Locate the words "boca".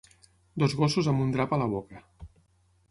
1.77-2.05